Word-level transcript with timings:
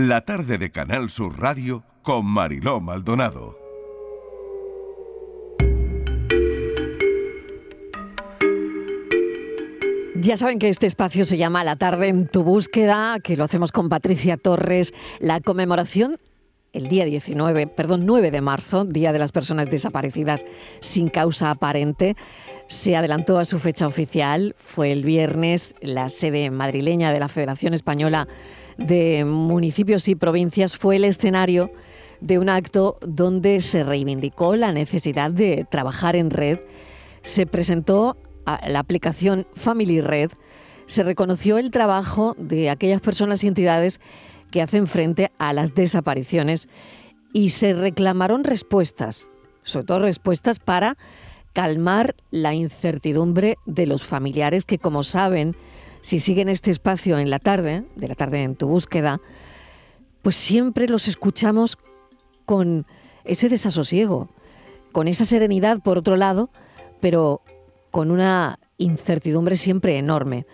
La 0.00 0.20
tarde 0.20 0.58
de 0.58 0.70
Canal 0.70 1.10
Sur 1.10 1.40
Radio 1.40 1.82
con 2.02 2.24
Mariló 2.24 2.80
Maldonado. 2.80 3.58
Ya 10.14 10.36
saben 10.36 10.60
que 10.60 10.68
este 10.68 10.86
espacio 10.86 11.24
se 11.24 11.36
llama 11.36 11.64
La 11.64 11.74
tarde 11.74 12.06
en 12.06 12.28
tu 12.28 12.44
búsqueda, 12.44 13.18
que 13.18 13.36
lo 13.36 13.42
hacemos 13.42 13.72
con 13.72 13.88
Patricia 13.88 14.36
Torres, 14.36 14.94
la 15.18 15.40
conmemoración 15.40 16.16
el 16.72 16.88
día 16.88 17.04
19, 17.04 17.66
perdón, 17.66 18.06
9 18.06 18.30
de 18.30 18.40
marzo, 18.40 18.84
Día 18.84 19.12
de 19.12 19.18
las 19.18 19.32
Personas 19.32 19.68
Desaparecidas 19.68 20.44
sin 20.80 21.08
causa 21.08 21.50
aparente, 21.50 22.14
se 22.68 22.94
adelantó 22.94 23.38
a 23.38 23.44
su 23.44 23.58
fecha 23.58 23.88
oficial. 23.88 24.54
Fue 24.58 24.92
el 24.92 25.02
viernes 25.02 25.74
la 25.80 26.08
sede 26.08 26.50
madrileña 26.50 27.12
de 27.12 27.18
la 27.18 27.28
Federación 27.28 27.74
Española 27.74 28.28
de 28.78 29.24
Municipios 29.26 30.08
y 30.08 30.14
Provincias 30.14 30.76
fue 30.76 30.96
el 30.96 31.04
escenario 31.04 31.70
de 32.20 32.38
un 32.38 32.48
acto 32.48 32.96
donde 33.02 33.60
se 33.60 33.84
reivindicó 33.84 34.56
la 34.56 34.72
necesidad 34.72 35.30
de 35.30 35.66
trabajar 35.70 36.16
en 36.16 36.30
red. 36.30 36.60
Se 37.22 37.46
presentó 37.46 38.16
la 38.66 38.78
aplicación 38.78 39.46
Family 39.54 40.00
Red, 40.00 40.30
se 40.86 41.02
reconoció 41.02 41.58
el 41.58 41.70
trabajo 41.70 42.34
de 42.38 42.70
aquellas 42.70 43.02
personas 43.02 43.44
y 43.44 43.48
entidades 43.48 44.00
que 44.50 44.62
hacen 44.62 44.86
frente 44.86 45.30
a 45.38 45.52
las 45.52 45.74
desapariciones 45.74 46.68
y 47.34 47.50
se 47.50 47.74
reclamaron 47.74 48.44
respuestas, 48.44 49.28
sobre 49.64 49.84
todo 49.84 49.98
respuestas 50.00 50.58
para 50.58 50.96
calmar 51.52 52.14
la 52.30 52.54
incertidumbre 52.54 53.58
de 53.66 53.86
los 53.86 54.04
familiares 54.04 54.64
que, 54.64 54.78
como 54.78 55.02
saben, 55.04 55.56
si 56.00 56.20
siguen 56.20 56.48
este 56.48 56.70
espacio 56.70 57.18
en 57.18 57.30
la 57.30 57.38
tarde, 57.38 57.84
de 57.96 58.08
la 58.08 58.14
tarde 58.14 58.42
en 58.42 58.56
tu 58.56 58.68
búsqueda, 58.68 59.20
pues 60.22 60.36
siempre 60.36 60.88
los 60.88 61.08
escuchamos 61.08 61.78
con 62.44 62.86
ese 63.24 63.48
desasosiego, 63.48 64.28
con 64.92 65.08
esa 65.08 65.24
serenidad 65.24 65.80
por 65.80 65.98
otro 65.98 66.16
lado, 66.16 66.50
pero 67.00 67.42
con 67.90 68.10
una 68.10 68.58
incertidumbre 68.78 69.56
siempre 69.56 69.98
enorme. 69.98 70.46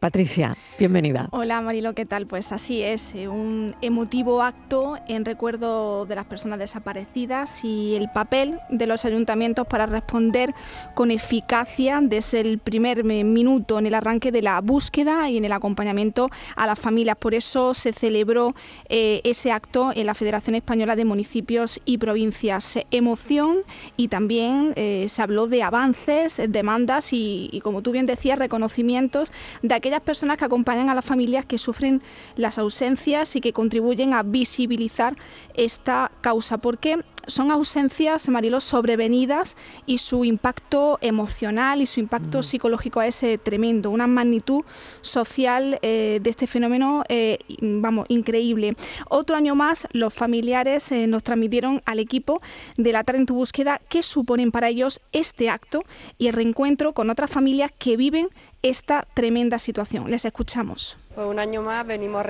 Patricia, 0.00 0.56
bienvenida. 0.78 1.28
Hola 1.30 1.60
Marilo, 1.60 1.94
¿qué 1.94 2.06
tal? 2.06 2.26
Pues 2.26 2.52
así 2.52 2.82
es, 2.82 3.14
eh, 3.14 3.28
un 3.28 3.76
emotivo 3.82 4.40
acto 4.40 4.96
en 5.08 5.26
recuerdo 5.26 6.06
de 6.06 6.14
las 6.14 6.24
personas 6.24 6.58
desaparecidas 6.58 7.62
y 7.64 7.96
el 7.96 8.08
papel 8.10 8.58
de 8.70 8.86
los 8.86 9.04
ayuntamientos 9.04 9.66
para 9.66 9.84
responder 9.84 10.54
con 10.94 11.10
eficacia 11.10 12.00
desde 12.02 12.40
el 12.40 12.58
primer 12.60 13.04
minuto 13.04 13.78
en 13.78 13.84
el 13.84 13.92
arranque 13.92 14.32
de 14.32 14.40
la 14.40 14.58
búsqueda 14.62 15.28
y 15.28 15.36
en 15.36 15.44
el 15.44 15.52
acompañamiento 15.52 16.30
a 16.56 16.66
las 16.66 16.80
familias. 16.80 17.18
Por 17.18 17.34
eso 17.34 17.74
se 17.74 17.92
celebró 17.92 18.54
eh, 18.88 19.20
ese 19.24 19.52
acto 19.52 19.92
en 19.94 20.06
la 20.06 20.14
Federación 20.14 20.54
Española 20.54 20.96
de 20.96 21.04
Municipios 21.04 21.78
y 21.84 21.98
Provincias. 21.98 22.78
Emoción 22.90 23.58
y 23.98 24.08
también 24.08 24.72
eh, 24.76 25.04
se 25.10 25.20
habló 25.20 25.46
de 25.46 25.62
avances, 25.62 26.40
demandas 26.48 27.12
y, 27.12 27.50
y, 27.52 27.60
como 27.60 27.82
tú 27.82 27.92
bien 27.92 28.06
decías, 28.06 28.38
reconocimientos 28.38 29.30
de 29.60 29.74
aquellas 29.74 29.89
aquellas 29.90 30.04
personas 30.04 30.38
que 30.38 30.44
acompañan 30.44 30.88
a 30.88 30.94
las 30.94 31.04
familias 31.04 31.44
que 31.44 31.58
sufren 31.58 32.00
las 32.36 32.58
ausencias 32.58 33.34
y 33.34 33.40
que 33.40 33.52
contribuyen 33.52 34.14
a 34.14 34.22
visibilizar 34.22 35.16
esta 35.54 36.12
causa. 36.20 36.58
Porque 36.58 37.04
son 37.26 37.50
ausencias, 37.50 38.28
Marilo, 38.28 38.60
sobrevenidas 38.60 39.56
y 39.86 39.98
su 39.98 40.24
impacto 40.24 40.98
emocional 41.00 41.82
y 41.82 41.86
su 41.86 42.00
impacto 42.00 42.40
mm. 42.40 42.42
psicológico 42.42 43.02
es 43.02 43.24
tremendo, 43.42 43.90
una 43.90 44.06
magnitud 44.06 44.64
social 45.00 45.78
eh, 45.82 46.20
de 46.22 46.30
este 46.30 46.46
fenómeno, 46.46 47.04
eh, 47.08 47.38
vamos, 47.60 48.06
increíble. 48.08 48.76
Otro 49.08 49.36
año 49.36 49.54
más, 49.54 49.86
los 49.92 50.12
familiares 50.12 50.90
eh, 50.92 51.06
nos 51.06 51.22
transmitieron 51.22 51.82
al 51.86 51.98
equipo 51.98 52.40
de 52.76 52.92
la 52.92 53.04
tarde 53.04 53.20
en 53.20 53.26
tu 53.26 53.34
búsqueda 53.34 53.80
qué 53.88 54.02
suponen 54.02 54.50
para 54.50 54.68
ellos 54.68 55.00
este 55.12 55.50
acto 55.50 55.84
y 56.18 56.28
el 56.28 56.34
reencuentro 56.34 56.92
con 56.92 57.10
otras 57.10 57.30
familias 57.30 57.70
que 57.78 57.96
viven 57.96 58.28
esta 58.62 59.06
tremenda 59.14 59.58
situación. 59.58 60.10
Les 60.10 60.24
escuchamos. 60.24 60.98
Pues 61.12 61.26
un 61.26 61.40
año 61.40 61.60
más 61.60 61.84
venimos 61.84 62.24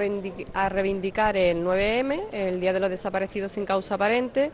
a 0.54 0.68
reivindicar 0.70 1.36
el 1.36 1.62
9M, 1.62 2.28
el 2.32 2.60
Día 2.60 2.72
de 2.72 2.80
los 2.80 2.88
Desaparecidos 2.88 3.52
sin 3.52 3.66
causa 3.66 3.96
aparente, 3.96 4.50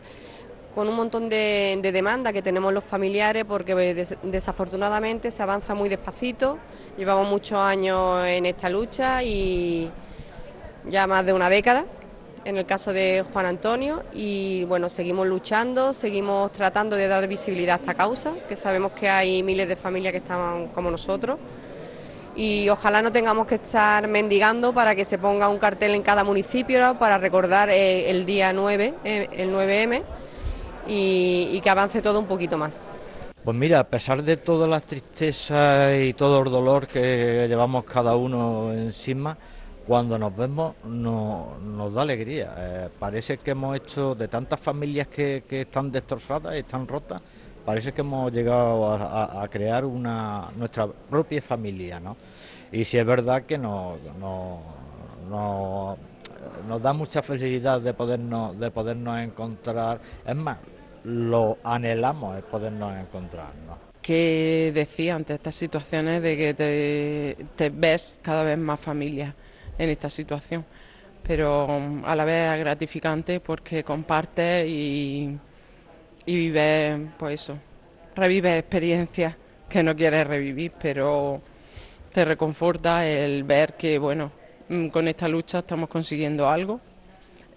con 0.75 0.89
un 0.89 0.95
montón 0.97 1.29
de, 1.29 1.79
demandas 1.81 2.33
que 2.33 2.41
tenemos 2.41 2.73
los 2.73 2.83
familiares 2.83 3.45
porque 3.45 3.71
pues, 3.71 4.17
desafortunadamente 4.23 5.31
se 5.31 5.41
avanza 5.41 5.73
muy 5.75 5.87
despacito, 5.87 6.57
llevamos 6.97 7.29
muchos 7.29 7.57
años 7.57 8.27
en 8.27 8.45
esta 8.47 8.69
lucha 8.69 9.23
y 9.23 9.89
ya 10.89 11.07
más 11.07 11.25
de 11.25 11.31
una 11.31 11.49
década 11.49 11.85
en 12.43 12.57
el 12.57 12.65
caso 12.65 12.91
de 12.91 13.23
Juan 13.31 13.45
Antonio. 13.45 14.03
Y 14.11 14.65
bueno, 14.65 14.89
seguimos 14.89 15.25
luchando, 15.25 15.93
seguimos 15.93 16.51
tratando 16.51 16.97
de 16.97 17.07
dar 17.07 17.25
visibilidad 17.29 17.77
a 17.77 17.79
esta 17.79 17.93
causa, 17.93 18.33
que 18.49 18.57
sabemos 18.57 18.91
que 18.91 19.07
hay 19.07 19.41
miles 19.41 19.69
de 19.69 19.77
familias 19.77 20.11
que 20.11 20.17
están 20.17 20.67
como 20.73 20.91
nosotros 20.91 21.37
y 22.37 22.69
ojalá 22.69 23.01
no 23.01 23.11
tengamos 23.11 23.47
que 23.47 23.55
estar 23.55 24.07
mendigando 24.07 24.71
para 24.71 24.95
que 24.95 25.05
se 25.05 25.17
ponga 25.17 25.49
un 25.49 25.57
cartel 25.57 25.95
en 25.95 26.03
cada 26.03 26.23
municipio 26.23 26.95
para 26.99 27.17
recordar 27.17 27.69
eh, 27.71 28.11
el 28.11 28.27
día 28.27 28.53
9, 28.53 28.93
eh, 29.03 29.27
el 29.33 29.51
9M, 29.51 30.03
y, 30.87 31.59
que 31.59 31.69
avance 31.69 32.01
todo 32.01 32.19
un 32.19 32.27
poquito 32.27 32.57
más. 32.57 32.87
Pues 33.43 33.57
mira, 33.57 33.79
a 33.79 33.83
pesar 33.83 34.21
de 34.21 34.37
todas 34.37 34.69
las 34.69 34.83
tristezas 34.83 35.95
y 35.99 36.13
todo 36.13 36.43
el 36.43 36.51
dolor 36.51 36.85
que 36.85 37.47
llevamos 37.49 37.85
cada 37.85 38.15
uno 38.15 38.71
encima, 38.71 39.35
cuando 39.87 40.19
nos 40.19 40.35
vemos 40.35 40.75
nos 40.85 41.93
da 41.93 42.03
alegría. 42.03 42.53
Eh, 42.57 42.89
parece 42.99 43.39
que 43.39 43.51
hemos 43.51 43.75
hecho 43.75 44.13
de 44.13 44.27
tantas 44.27 44.59
familias 44.59 45.07
que, 45.07 45.43
que 45.47 45.61
están 45.61 45.91
destrozadas 45.91 46.55
y 46.55 46.59
están 46.59 46.87
rotas, 46.87 47.19
parece 47.67 47.91
que 47.91 47.99
hemos 47.99 48.31
llegado 48.31 48.93
a, 48.93 49.45
crear 49.49 49.83
una 49.83 50.47
nuestra 50.55 50.87
propia 50.87 51.41
familia, 51.41 51.99
¿no? 51.99 52.15
Y 52.71 52.85
si 52.85 52.97
es 52.97 53.05
verdad 53.05 53.43
que 53.43 53.57
nos, 53.57 53.97
nos 55.29 55.97
da 56.81 56.93
mucha 56.93 57.21
felicidad 57.21 57.81
de 57.81 57.93
podernos, 57.93 58.57
de 58.57 58.71
podernos 58.71 59.19
encontrar, 59.19 59.99
es 60.25 60.35
más, 60.37 60.59
lo 61.03 61.57
anhelamos 61.61 62.37
el 62.37 62.43
podernos 62.43 62.97
encontrar, 62.97 63.53
¿no? 63.67 63.77
¿Qué 64.01 64.71
decía 64.73 65.15
ante 65.15 65.33
estas 65.33 65.55
situaciones 65.55 66.21
de 66.21 66.37
que 66.37 66.53
te, 66.53 67.45
te 67.57 67.69
ves 67.69 68.17
cada 68.21 68.43
vez 68.43 68.57
más 68.57 68.79
familia 68.79 69.35
en 69.77 69.89
esta 69.89 70.09
situación? 70.09 70.63
Pero 71.21 71.67
a 72.05 72.15
la 72.15 72.23
vez 72.23 72.53
es 72.53 72.59
gratificante 72.61 73.41
porque 73.41 73.83
compartes 73.83 74.65
y 74.69 75.37
y 76.27 76.35
vives, 76.35 76.99
pues 77.17 77.41
eso, 77.41 77.57
revives 78.13 78.59
experiencias 78.59 79.35
que 79.69 79.81
no 79.81 79.95
quieres 79.95 80.27
revivir, 80.27 80.73
pero 80.79 81.41
te 82.13 82.25
reconforta 82.25 83.07
el 83.07 83.45
ver 83.45 83.75
que, 83.75 83.97
bueno, 83.97 84.29
mm, 84.67 84.87
con 84.89 85.07
esta 85.07 85.27
lucha 85.27 85.59
estamos 85.59 85.89
consiguiendo 85.89 86.49
algo. 86.49 86.81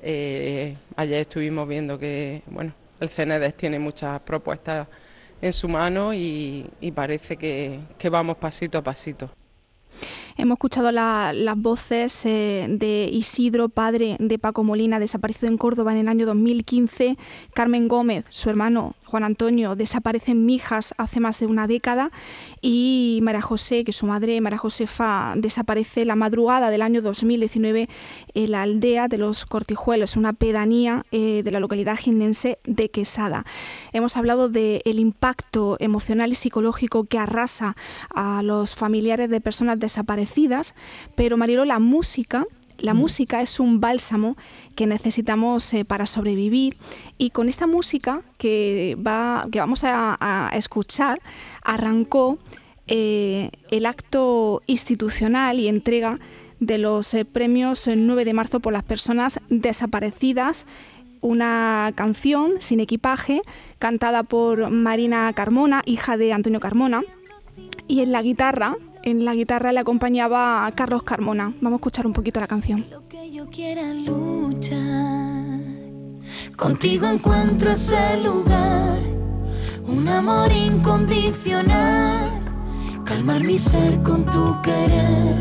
Eh, 0.00 0.74
ayer 0.96 1.20
estuvimos 1.22 1.68
viendo 1.68 1.98
que, 1.98 2.42
bueno, 2.46 2.72
el 3.00 3.08
CNEDES 3.08 3.56
tiene 3.56 3.80
muchas 3.80 4.20
propuestas 4.20 4.86
en 5.42 5.52
su 5.52 5.68
mano 5.68 6.14
y, 6.14 6.70
parece 6.94 7.36
que 7.36 8.08
vamos 8.08 8.36
pasito 8.36 8.78
a 8.78 8.82
pasito. 8.82 9.39
Hemos 10.40 10.56
escuchado 10.56 10.90
las 10.90 11.56
voces 11.58 12.24
eh, 12.24 12.66
de 12.66 13.10
Isidro, 13.12 13.68
padre 13.68 14.16
de 14.18 14.38
Paco 14.38 14.64
Molina, 14.64 14.98
desaparecido 14.98 15.48
en 15.48 15.58
Córdoba 15.58 15.92
en 15.92 15.98
el 15.98 16.08
año 16.08 16.24
2015, 16.24 17.18
Carmen 17.52 17.88
Gómez, 17.88 18.24
su 18.30 18.48
hermano 18.48 18.94
Juan 19.10 19.24
Antonio, 19.24 19.74
desaparece 19.74 20.30
en 20.32 20.46
Mijas 20.46 20.94
hace 20.96 21.18
más 21.20 21.40
de 21.40 21.46
una 21.46 21.66
década, 21.66 22.10
y 22.62 23.18
María 23.22 23.42
José, 23.42 23.84
que 23.84 23.92
su 23.92 24.06
madre, 24.06 24.40
María 24.40 24.58
Josefa, 24.58 25.34
desaparece 25.36 26.04
la 26.04 26.14
madrugada 26.14 26.70
del 26.70 26.82
año 26.82 27.02
2019 27.02 27.88
en 28.34 28.50
la 28.50 28.62
aldea 28.62 29.08
de 29.08 29.18
los 29.18 29.46
Cortijuelos, 29.46 30.16
una 30.16 30.32
pedanía 30.32 31.04
eh, 31.10 31.42
de 31.42 31.50
la 31.50 31.60
localidad 31.60 31.96
jiennense 31.96 32.58
de 32.64 32.90
Quesada. 32.90 33.44
Hemos 33.92 34.16
hablado 34.16 34.48
del 34.48 34.98
impacto 34.98 35.76
emocional 35.80 36.30
y 36.30 36.36
psicológico 36.36 37.04
que 37.04 37.18
arrasa 37.18 37.76
a 38.14 38.42
los 38.44 38.76
familiares 38.76 39.28
de 39.28 39.40
personas 39.40 39.80
desaparecidas, 39.80 40.74
pero 41.16 41.36
Marilo, 41.36 41.64
la 41.64 41.80
música 41.80 42.46
la 42.80 42.94
música 42.94 43.42
es 43.42 43.60
un 43.60 43.80
bálsamo 43.80 44.36
que 44.74 44.86
necesitamos 44.86 45.72
eh, 45.74 45.84
para 45.84 46.06
sobrevivir 46.06 46.76
y 47.18 47.30
con 47.30 47.48
esta 47.48 47.66
música 47.66 48.22
que, 48.38 48.96
va, 49.04 49.46
que 49.50 49.60
vamos 49.60 49.82
a, 49.84 50.50
escuchar 50.54 51.20
arrancó 51.62 52.38
eh, 52.86 53.50
el 53.70 53.86
acto 53.86 54.62
institucional 54.66 55.58
y 55.58 55.68
entrega 55.68 56.18
de 56.58 56.78
los 56.78 57.14
eh, 57.14 57.24
premios 57.24 57.86
el 57.86 58.06
9 58.06 58.24
de 58.24 58.34
marzo 58.34 58.60
por 58.60 58.72
las 58.72 58.82
personas 58.82 59.40
desaparecidas. 59.48 60.66
Una 61.22 61.92
canción 61.94 62.54
sin 62.60 62.80
equipaje 62.80 63.42
cantada 63.78 64.22
por 64.22 64.70
Marina 64.70 65.30
Carmona, 65.34 65.82
hija 65.84 66.16
de 66.16 66.32
Antonio 66.32 66.60
Carmona, 66.60 67.02
y 67.88 68.00
en 68.00 68.12
la 68.12 68.22
guitarra 68.22 68.76
En 69.02 69.24
la 69.24 69.34
guitarra 69.34 69.72
le 69.72 69.80
acompañaba 69.80 70.66
a 70.66 70.72
Carlos 70.72 71.02
Carmona. 71.02 71.54
Vamos 71.60 71.78
a 71.78 71.80
escuchar 71.80 72.06
un 72.06 72.12
poquito 72.12 72.38
la 72.38 72.46
canción. 72.46 72.84
Lo 72.90 73.02
que 73.04 73.30
yo 73.30 73.48
quiera 73.48 73.94
luchar, 73.94 74.78
contigo 76.56 77.08
encuentro 77.08 77.70
ese 77.70 78.18
lugar, 78.22 78.98
un 79.86 80.06
amor 80.06 80.52
incondicional, 80.52 82.30
calmar 83.04 83.42
mi 83.42 83.58
ser 83.58 84.02
con 84.02 84.26
tu 84.26 84.60
querer. 84.62 85.36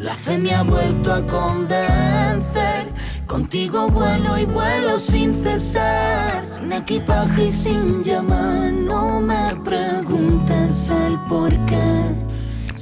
La 0.00 0.14
fe 0.14 0.36
me 0.38 0.52
ha 0.52 0.64
vuelto 0.64 1.12
a 1.12 1.24
convencer. 1.24 2.92
Contigo 3.26 3.88
vuelo 3.88 4.36
y 4.36 4.44
vuelo 4.44 4.98
sin 4.98 5.42
cesar, 5.42 6.44
sin 6.44 6.72
equipaje 6.72 7.46
y 7.46 7.52
sin 7.52 8.02
llamar. 8.02 8.72
No 8.72 9.20
me 9.20 9.54
preguntes 9.64 10.90
el 10.90 11.18
por 11.28 11.50
qué. 11.66 11.81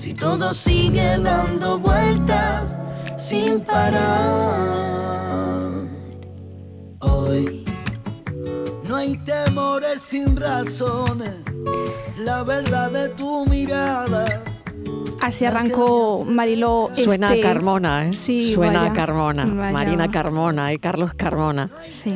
Si 0.00 0.14
todo 0.14 0.54
sigue 0.54 1.18
dando 1.18 1.78
vueltas 1.78 2.80
sin 3.18 3.60
parar. 3.60 4.00
Hoy 7.00 7.66
no 8.88 8.96
hay 8.96 9.18
temores 9.18 10.00
sin 10.00 10.36
razones. 10.36 11.34
La 12.16 12.42
verdad 12.44 12.90
de 12.90 13.10
tu 13.10 13.44
mirada. 13.44 14.24
Así 15.20 15.44
arrancó 15.44 16.24
Mariló. 16.26 16.88
Suena 16.94 17.28
a 17.28 17.34
este- 17.34 17.42
Carmona, 17.42 18.06
¿eh? 18.08 18.12
Sí, 18.14 18.54
Suena 18.54 18.80
vaya, 18.80 18.92
a 18.92 18.94
Carmona. 18.94 19.44
vaya. 19.44 19.70
Marina 19.72 20.10
Carmona 20.10 20.72
y 20.72 20.78
Carlos 20.78 21.12
Carmona. 21.12 21.68
Sí. 21.90 22.14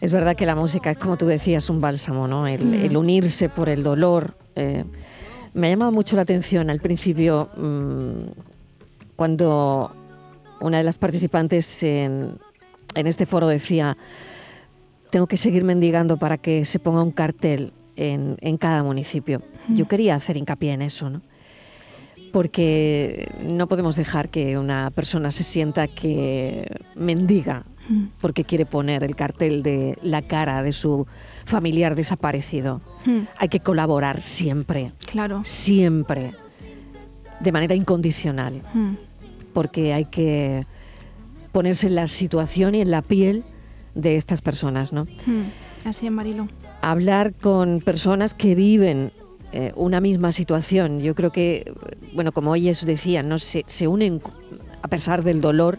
Es 0.00 0.10
verdad 0.10 0.34
que 0.34 0.46
la 0.46 0.56
música 0.56 0.90
es, 0.90 0.98
como 0.98 1.16
tú 1.16 1.26
decías, 1.26 1.70
un 1.70 1.80
bálsamo, 1.80 2.26
¿no? 2.26 2.48
El, 2.48 2.64
Mm. 2.66 2.74
el 2.74 2.96
unirse 2.96 3.48
por 3.48 3.68
el 3.68 3.84
dolor. 3.84 4.34
eh, 4.56 4.84
me 5.54 5.68
ha 5.68 5.70
llamado 5.70 5.92
mucho 5.92 6.16
la 6.16 6.22
atención 6.22 6.68
al 6.68 6.80
principio 6.80 7.48
mm, 7.56 9.14
cuando 9.16 9.94
una 10.60 10.78
de 10.78 10.84
las 10.84 10.98
participantes 10.98 11.82
en, 11.82 12.38
en 12.94 13.06
este 13.06 13.26
foro 13.26 13.46
decía, 13.48 13.96
tengo 15.10 15.26
que 15.26 15.36
seguir 15.36 15.64
mendigando 15.64 16.16
para 16.16 16.38
que 16.38 16.64
se 16.64 16.78
ponga 16.78 17.02
un 17.02 17.12
cartel 17.12 17.72
en, 17.96 18.36
en 18.40 18.56
cada 18.58 18.82
municipio. 18.82 19.42
Yo 19.68 19.86
quería 19.86 20.16
hacer 20.16 20.36
hincapié 20.36 20.72
en 20.72 20.82
eso, 20.82 21.08
¿no? 21.08 21.22
Porque 22.32 23.28
no 23.46 23.68
podemos 23.68 23.94
dejar 23.94 24.28
que 24.28 24.58
una 24.58 24.90
persona 24.90 25.30
se 25.30 25.44
sienta 25.44 25.86
que 25.86 26.66
mendiga 26.96 27.64
Mm. 27.64 27.73
Porque 28.20 28.44
quiere 28.44 28.66
poner 28.66 29.02
el 29.04 29.14
cartel 29.16 29.62
de 29.62 29.98
la 30.02 30.22
cara 30.22 30.62
de 30.62 30.72
su 30.72 31.06
familiar 31.44 31.94
desaparecido. 31.94 32.80
Mm, 33.04 33.20
Hay 33.38 33.48
que 33.48 33.60
colaborar 33.60 34.20
siempre, 34.20 34.92
Claro. 35.10 35.42
siempre, 35.44 36.32
de 37.40 37.52
manera 37.52 37.74
incondicional, 37.74 38.62
Mm. 38.72 38.94
porque 39.52 39.92
hay 39.92 40.06
que 40.06 40.66
ponerse 41.52 41.86
en 41.88 41.94
la 41.94 42.06
situación 42.08 42.74
y 42.74 42.80
en 42.80 42.90
la 42.90 43.02
piel 43.02 43.44
de 43.94 44.16
estas 44.16 44.40
personas, 44.40 44.92
¿no? 44.92 45.04
Mm. 45.26 45.86
Así 45.88 46.06
es, 46.06 46.12
Marilo. 46.12 46.48
hablar 46.80 47.32
con 47.34 47.80
personas 47.80 48.34
que 48.34 48.54
viven 48.54 49.12
eh, 49.52 49.72
una 49.76 50.00
misma 50.00 50.32
situación. 50.32 50.98
Yo 51.00 51.14
creo 51.14 51.30
que, 51.30 51.72
bueno, 52.12 52.32
como 52.32 52.56
ellos 52.56 52.84
decían, 52.84 53.28
¿no? 53.28 53.38
se, 53.38 53.62
se 53.68 53.86
unen 53.86 54.20
a 54.82 54.88
pesar 54.88 55.22
del 55.22 55.40
dolor 55.40 55.78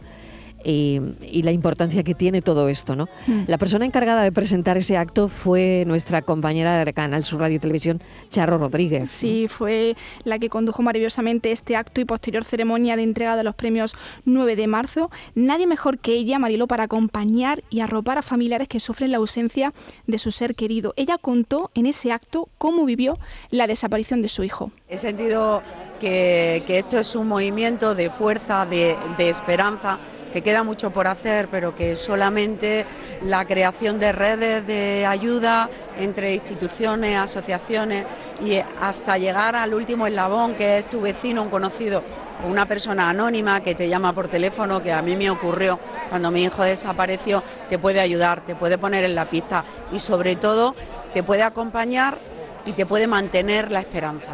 y, 0.66 1.00
y 1.22 1.44
la 1.44 1.52
importancia 1.52 2.04
que 2.04 2.16
tiene 2.16 2.42
todo 2.42 2.68
esto. 2.68 2.96
¿no? 2.96 3.08
Mm. 3.28 3.44
La 3.48 3.58
persona 3.58 3.86
encargada 3.86 4.24
de 4.24 4.32
presentar 4.32 4.78
ese 4.78 4.98
acto 4.98 5.30
fue 5.30 5.84
nuestra 5.88 6.22
compañera 6.22 6.84
de 6.84 6.94
Canal 6.94 7.24
Sur 7.24 7.42
Radio 7.42 7.58
y 7.58 7.60
Televisión, 7.60 8.02
Charo 8.30 8.58
Rodríguez. 8.58 9.12
Sí, 9.12 9.48
fue 9.48 9.96
la 10.24 10.40
que 10.40 10.50
condujo 10.50 10.82
maravillosamente 10.82 11.52
este 11.52 11.76
acto 11.76 12.02
y 12.02 12.06
posterior 12.06 12.44
ceremonia 12.44 12.96
de 12.96 13.04
entrega 13.04 13.36
de 13.36 13.44
los 13.44 13.56
premios 13.56 13.96
9 14.26 14.56
de 14.56 14.68
marzo. 14.68 15.12
Nadie 15.36 15.68
mejor 15.68 16.00
que 16.00 16.14
ella, 16.14 16.40
Marilo, 16.40 16.68
para 16.68 16.86
acompañar 16.86 17.64
y 17.70 17.82
arropar 17.82 18.18
a 18.18 18.22
familiares 18.22 18.68
que 18.68 18.80
sufren 18.80 19.12
la 19.12 19.18
ausencia 19.18 19.74
de 20.08 20.20
su 20.20 20.32
ser 20.32 20.56
querido. 20.56 20.94
Ella 20.98 21.18
contó 21.18 21.70
en 21.76 21.86
ese 21.86 22.12
acto 22.12 22.50
cómo 22.58 22.86
vivió 22.86 23.18
la 23.52 23.68
desaparición 23.68 24.22
de 24.22 24.30
su 24.30 24.44
hijo. 24.44 24.72
He 24.90 24.98
sentido 24.98 25.62
que, 26.00 26.64
que 26.66 26.80
esto 26.80 27.00
es 27.00 27.16
un 27.16 27.28
movimiento 27.28 27.96
de 27.96 28.10
fuerza, 28.10 28.66
de, 28.66 28.96
de 29.18 29.30
esperanza, 29.30 30.00
que 30.36 30.42
queda 30.42 30.64
mucho 30.64 30.92
por 30.92 31.08
hacer, 31.08 31.48
pero 31.48 31.78
que 31.78 31.96
solamente 31.96 32.86
la 33.24 33.46
creación 33.46 34.00
de 34.00 34.12
redes 34.12 34.68
de 34.68 35.06
ayuda 35.06 35.70
entre 35.98 36.34
instituciones, 36.34 37.18
asociaciones 37.18 38.06
y 38.44 38.58
hasta 38.82 39.18
llegar 39.18 39.56
al 39.56 39.74
último 39.74 40.08
eslabón, 40.08 40.54
que 40.54 40.80
es 40.80 40.90
tu 40.90 41.00
vecino, 41.00 41.42
un 41.42 41.50
conocido, 41.50 42.04
o 42.44 42.50
una 42.50 42.66
persona 42.66 43.10
anónima 43.10 43.62
que 43.62 43.76
te 43.76 43.88
llama 43.88 44.12
por 44.12 44.28
teléfono, 44.28 44.84
que 44.84 44.92
a 44.92 45.02
mí 45.02 45.16
me 45.16 45.30
ocurrió 45.30 45.80
cuando 46.10 46.32
mi 46.32 46.44
hijo 46.44 46.64
desapareció, 46.64 47.42
te 47.70 47.80
puede 47.80 48.02
ayudar, 48.02 48.42
te 48.42 48.56
puede 48.56 48.78
poner 48.78 49.06
en 49.06 49.16
la 49.16 49.24
pista 49.24 49.64
y 49.94 50.00
sobre 50.00 50.36
todo 50.36 50.76
te 51.14 51.24
puede 51.24 51.44
acompañar 51.44 52.18
y 52.66 52.74
te 52.74 52.86
puede 52.86 53.08
mantener 53.08 53.72
la 53.72 53.80
esperanza. 53.80 54.32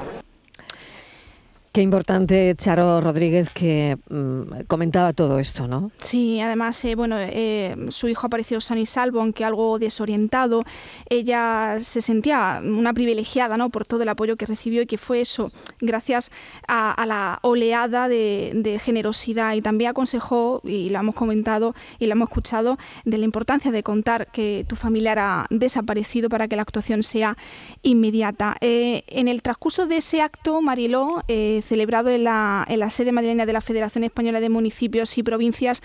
Qué 1.73 1.81
importante, 1.81 2.53
Charo 2.57 2.99
Rodríguez, 2.99 3.49
que 3.49 3.97
mm, 4.09 4.63
comentaba 4.67 5.13
todo 5.13 5.39
esto, 5.39 5.69
¿no? 5.69 5.89
Sí, 6.01 6.41
además, 6.41 6.83
eh, 6.83 6.95
bueno, 6.95 7.15
eh, 7.17 7.77
su 7.87 8.09
hijo 8.09 8.27
apareció 8.27 8.59
sano 8.59 8.81
y 8.81 8.85
salvo, 8.85 9.21
aunque 9.21 9.45
algo 9.45 9.79
desorientado. 9.79 10.65
Ella 11.09 11.77
se 11.81 12.01
sentía 12.01 12.59
una 12.61 12.93
privilegiada, 12.93 13.55
¿no? 13.55 13.69
Por 13.69 13.85
todo 13.85 14.03
el 14.03 14.09
apoyo 14.09 14.35
que 14.35 14.45
recibió 14.45 14.81
y 14.81 14.85
que 14.85 14.97
fue 14.97 15.21
eso, 15.21 15.49
gracias 15.79 16.29
a, 16.67 17.05
la 17.07 17.39
oleada 17.41 18.09
de, 18.09 18.51
de 18.53 18.77
generosidad. 18.77 19.53
Y 19.53 19.61
también 19.61 19.91
aconsejó, 19.91 20.59
y 20.65 20.89
lo 20.89 20.99
hemos 20.99 21.15
comentado 21.15 21.73
y 21.99 22.07
lo 22.07 22.11
hemos 22.11 22.27
escuchado, 22.27 22.77
de 23.05 23.17
la 23.17 23.23
importancia 23.23 23.71
de 23.71 23.81
contar 23.81 24.29
que 24.33 24.65
tu 24.67 24.75
familiar 24.75 25.19
ha 25.19 25.45
desaparecido 25.49 26.27
para 26.27 26.49
que 26.49 26.57
la 26.57 26.63
actuación 26.63 27.01
sea 27.01 27.37
inmediata. 27.81 28.57
Eh, 28.59 29.03
en 29.07 29.29
el 29.29 29.41
transcurso 29.41 29.87
de 29.87 29.95
ese 29.97 30.21
acto, 30.21 30.61
Mariló, 30.61 31.23
celebrado 31.61 32.09
en 32.09 32.23
la, 32.23 32.65
en 32.67 32.79
la 32.79 32.89
sede 32.89 33.11
madrileña 33.11 33.45
de 33.45 33.53
la 33.53 33.61
Federación 33.61 34.03
Española 34.03 34.39
de 34.39 34.49
Municipios 34.49 35.17
y 35.17 35.23
Provincias, 35.23 35.81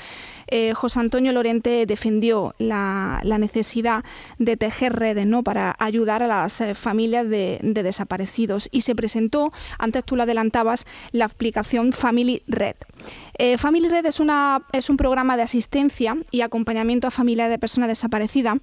eh, 0.49 0.75
José 0.75 1.01
Antonio 1.01 1.33
Lorente 1.33 1.87
defendió 1.87 2.55
la, 2.59 3.21
necesidad 3.39 4.03
de 4.39 4.57
tejer 4.57 4.95
redes 4.95 5.27
¿no? 5.27 5.43
para 5.43 5.77
ayudar 5.79 6.23
a 6.23 6.27
las 6.27 6.61
eh, 6.61 6.75
familias 6.75 7.29
de, 7.29 7.59
de 7.63 7.83
desaparecidos 7.83 8.69
y 8.73 8.81
se 8.83 8.95
presentó, 8.95 9.53
antes 9.79 10.05
tú 10.05 10.17
lo 10.17 10.23
adelantabas, 10.23 10.87
la 11.13 11.27
aplicación 11.27 11.93
Family 11.93 12.43
Red. 12.47 12.77
Eh, 13.39 13.59
Family 13.59 13.89
Red 13.89 14.07
es, 14.07 14.21
una, 14.21 14.67
es 14.73 14.89
un 14.89 14.97
programa 14.97 15.37
de 15.37 15.43
asistencia 15.43 16.17
y 16.31 16.41
acompañamiento 16.41 17.07
a 17.07 17.11
familias 17.11 17.51
de 17.51 17.59
personas 17.59 17.89
desaparecidas 17.89 18.59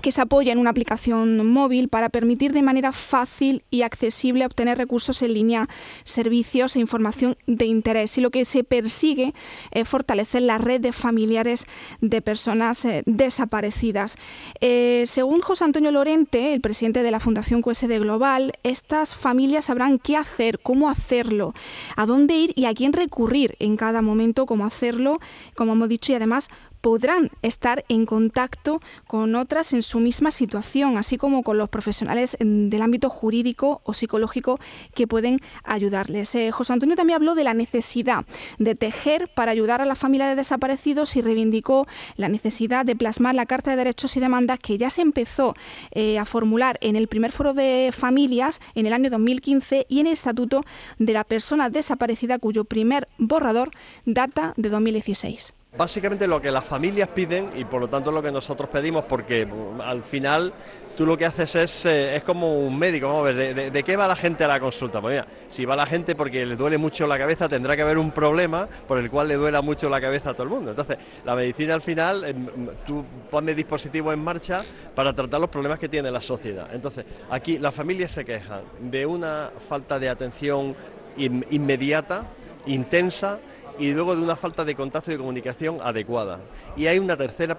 que 0.00 0.12
se 0.12 0.20
apoya 0.20 0.52
en 0.52 0.58
una 0.58 0.70
aplicación 0.70 1.46
móvil 1.46 1.88
para 1.88 2.08
permitir 2.08 2.52
de 2.52 2.62
manera 2.62 2.92
fácil 2.92 3.62
y 3.70 3.82
accesible 3.82 4.46
obtener 4.46 4.78
recursos 4.78 5.22
en 5.22 5.34
línea, 5.34 5.68
servicios 6.04 6.76
e 6.76 6.80
información 6.80 7.36
de 7.46 7.66
interés. 7.66 8.16
Y 8.18 8.20
lo 8.20 8.30
que 8.30 8.44
se 8.44 8.64
persigue 8.64 9.34
es 9.70 9.88
fortalecer 9.88 10.42
la 10.42 10.58
red 10.58 10.80
de 10.80 10.92
familiares 10.92 11.66
de 12.00 12.22
personas 12.22 12.84
eh, 12.84 13.02
desaparecidas. 13.06 14.16
Eh, 14.60 15.04
según 15.06 15.40
José 15.40 15.64
Antonio 15.64 15.90
Lorente, 15.90 16.52
el 16.52 16.60
presidente 16.60 17.02
de 17.02 17.10
la 17.10 17.20
Fundación 17.20 17.62
QSD 17.62 17.98
Global, 18.00 18.52
estas 18.62 19.14
familias 19.14 19.66
sabrán 19.66 19.98
qué 19.98 20.16
hacer, 20.16 20.60
cómo 20.60 20.90
hacerlo, 20.90 21.54
a 21.96 22.06
dónde 22.06 22.34
ir 22.34 22.52
y 22.56 22.66
a 22.66 22.74
quién 22.74 22.92
recurrir 22.92 23.56
en 23.58 23.76
cada 23.76 24.02
momento, 24.02 24.46
cómo 24.46 24.64
hacerlo, 24.64 25.20
como 25.54 25.72
hemos 25.72 25.88
dicho, 25.88 26.12
y 26.12 26.14
además 26.16 26.48
podrán 26.80 27.30
estar 27.42 27.84
en 27.88 28.06
contacto 28.06 28.80
con 29.06 29.34
otras 29.34 29.72
en 29.72 29.82
su 29.82 30.00
misma 30.00 30.30
situación, 30.30 30.96
así 30.96 31.16
como 31.16 31.42
con 31.42 31.58
los 31.58 31.68
profesionales 31.68 32.36
en- 32.40 32.70
del 32.70 32.82
ámbito 32.82 33.10
jurídico 33.10 33.80
o 33.84 33.94
psicológico 33.94 34.58
que 34.94 35.06
pueden 35.06 35.40
ayudarles. 35.64 36.34
Eh, 36.34 36.50
José 36.50 36.72
Antonio 36.72 36.96
también 36.96 37.16
habló 37.16 37.34
de 37.34 37.44
la 37.44 37.54
necesidad 37.54 38.24
de 38.58 38.74
tejer 38.74 39.28
para 39.34 39.52
ayudar 39.52 39.80
a 39.82 39.84
la 39.84 39.94
familia 39.94 40.26
de 40.28 40.36
desaparecidos 40.36 41.16
y 41.16 41.20
reivindicó 41.20 41.86
la 42.16 42.28
necesidad 42.28 42.84
de 42.84 42.96
plasmar 42.96 43.34
la 43.34 43.46
Carta 43.46 43.70
de 43.70 43.76
Derechos 43.76 44.16
y 44.16 44.20
Demandas 44.20 44.58
que 44.58 44.78
ya 44.78 44.90
se 44.90 45.02
empezó 45.02 45.54
eh, 45.92 46.18
a 46.18 46.24
formular 46.24 46.78
en 46.80 46.96
el 46.96 47.08
primer 47.08 47.32
foro 47.32 47.54
de 47.54 47.90
familias 47.92 48.60
en 48.74 48.86
el 48.86 48.92
año 48.92 49.10
2015 49.10 49.86
y 49.88 50.00
en 50.00 50.06
el 50.06 50.12
Estatuto 50.14 50.62
de 50.98 51.12
la 51.12 51.24
Persona 51.24 51.70
Desaparecida 51.70 52.38
cuyo 52.38 52.64
primer 52.64 53.08
borrador 53.18 53.70
data 54.06 54.54
de 54.56 54.68
2016. 54.70 55.52
Básicamente 55.76 56.26
lo 56.26 56.40
que 56.42 56.50
las 56.50 56.66
familias 56.66 57.08
piden 57.08 57.50
y 57.54 57.64
por 57.64 57.80
lo 57.80 57.88
tanto 57.88 58.10
lo 58.10 58.20
que 58.20 58.32
nosotros 58.32 58.68
pedimos, 58.68 59.04
porque 59.04 59.46
mm, 59.46 59.80
al 59.80 60.02
final 60.02 60.52
tú 60.96 61.06
lo 61.06 61.16
que 61.16 61.24
haces 61.24 61.54
es, 61.54 61.86
eh, 61.86 62.16
es 62.16 62.24
como 62.24 62.58
un 62.58 62.76
médico, 62.76 63.06
vamos 63.06 63.28
a 63.28 63.32
ver, 63.32 63.72
de, 63.72 63.82
qué 63.84 63.96
va 63.96 64.08
la 64.08 64.16
gente 64.16 64.42
a 64.42 64.48
la 64.48 64.58
consulta? 64.58 65.00
Pues 65.00 65.12
mira, 65.12 65.26
si 65.48 65.64
va 65.64 65.76
la 65.76 65.86
gente 65.86 66.16
porque 66.16 66.44
le 66.44 66.56
duele 66.56 66.76
mucho 66.76 67.06
la 67.06 67.16
cabeza, 67.16 67.48
tendrá 67.48 67.76
que 67.76 67.82
haber 67.82 67.98
un 67.98 68.10
problema 68.10 68.68
por 68.88 68.98
el 68.98 69.08
cual 69.08 69.28
le 69.28 69.36
duela 69.36 69.62
mucho 69.62 69.88
la 69.88 70.00
cabeza 70.00 70.30
a 70.30 70.34
todo 70.34 70.42
el 70.42 70.48
mundo. 70.48 70.70
Entonces, 70.70 70.98
la 71.24 71.36
medicina 71.36 71.74
al 71.74 71.82
final, 71.82 72.24
em, 72.24 72.46
tú 72.84 73.04
pones 73.30 73.54
dispositivos 73.54 74.12
en 74.12 74.24
marcha 74.24 74.62
para 74.96 75.14
tratar 75.14 75.40
los 75.40 75.50
problemas 75.50 75.78
que 75.78 75.88
tiene 75.88 76.10
la 76.10 76.20
sociedad. 76.20 76.68
Entonces, 76.72 77.04
aquí 77.30 77.58
las 77.58 77.74
familias 77.74 78.10
se 78.10 78.24
quejan 78.24 78.62
de 78.80 79.06
una 79.06 79.50
falta 79.68 80.00
de 80.00 80.08
atención 80.08 80.74
inmediata, 81.16 82.24
intensa 82.66 83.38
y 83.80 83.94
luego 83.94 84.14
de 84.14 84.22
una 84.22 84.36
falta 84.36 84.64
de 84.64 84.74
contacto 84.74 85.10
y 85.10 85.14
de 85.14 85.18
comunicación 85.18 85.78
adecuada. 85.82 86.38
Y 86.76 86.86
hay 86.86 86.98
una 86.98 87.16
tercera 87.16 87.56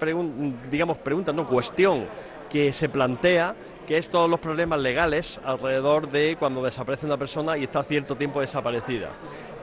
digamos, 0.69 0.97
pregunta, 0.97 1.33
no, 1.33 1.47
cuestión 1.47 2.05
que 2.47 2.71
se 2.73 2.89
plantea 2.89 3.55
que 3.87 3.97
es 3.97 4.09
todos 4.09 4.29
los 4.29 4.39
problemas 4.39 4.79
legales 4.79 5.39
alrededor 5.43 6.11
de 6.11 6.35
cuando 6.37 6.61
desaparece 6.61 7.07
una 7.07 7.17
persona 7.17 7.57
y 7.57 7.63
está 7.63 7.83
cierto 7.83 8.15
tiempo 8.15 8.39
desaparecida. 8.39 9.09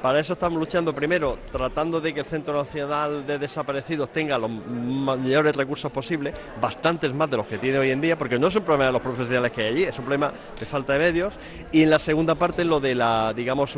Para 0.02 0.20
eso 0.20 0.34
estamos 0.34 0.60
luchando 0.60 0.94
primero, 0.94 1.38
tratando 1.50 2.00
de 2.00 2.14
que 2.14 2.20
el 2.20 2.26
Centro 2.26 2.56
Nacional 2.56 3.26
de 3.26 3.36
Desaparecidos 3.36 4.12
tenga 4.12 4.38
los 4.38 4.48
mayores 4.48 5.56
recursos 5.56 5.90
posibles, 5.90 6.34
bastantes 6.60 7.12
más 7.12 7.28
de 7.28 7.36
los 7.36 7.46
que 7.46 7.58
tiene 7.58 7.78
hoy 7.78 7.90
en 7.90 8.00
día, 8.00 8.16
porque 8.16 8.38
no 8.38 8.46
es 8.46 8.54
un 8.54 8.62
problema 8.62 8.86
de 8.86 8.92
los 8.92 9.02
profesionales 9.02 9.50
que 9.50 9.62
hay 9.62 9.74
allí, 9.74 9.82
es 9.82 9.98
un 9.98 10.04
problema 10.04 10.32
de 10.58 10.66
falta 10.66 10.92
de 10.92 11.00
medios. 11.00 11.34
Y 11.72 11.82
en 11.82 11.90
la 11.90 11.98
segunda 11.98 12.36
parte, 12.36 12.64
lo 12.64 12.78
de 12.78 12.94
la, 12.94 13.34
digamos, 13.34 13.74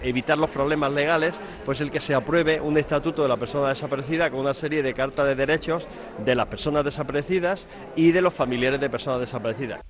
evitar 0.00 0.38
los 0.38 0.48
problemas 0.50 0.92
legales, 0.92 1.40
pues 1.64 1.80
el 1.80 1.90
que 1.90 1.98
se 1.98 2.14
apruebe 2.14 2.60
un 2.60 2.78
estatuto 2.78 3.22
de 3.22 3.28
la 3.28 3.36
persona 3.36 3.68
desaparecida 3.68 4.30
con 4.30 4.38
una 4.38 4.54
serie 4.54 4.84
de 4.84 4.94
cartas 4.94 5.26
de 5.26 5.34
derechos 5.34 5.88
de 6.24 6.36
las 6.36 6.46
personas 6.46 6.84
desaparecidas 6.84 7.66
y 7.96 8.12
de 8.12 8.22
los 8.22 8.32
familiares 8.32 8.80
de 8.80 8.88
personas 8.88 9.18
desaparecidas. 9.18 9.80